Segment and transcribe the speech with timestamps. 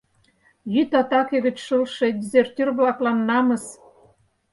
[0.73, 3.65] «Йӱд атаке гыч шылше дезертир-влаклан намыс!»